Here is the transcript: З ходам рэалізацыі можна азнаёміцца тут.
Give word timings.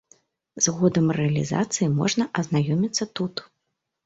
З 0.65 0.71
ходам 0.77 1.11
рэалізацыі 1.17 1.91
можна 1.99 2.27
азнаёміцца 2.41 3.09
тут. 3.21 3.45